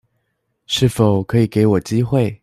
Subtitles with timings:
[0.65, 2.39] 是否可以給我機會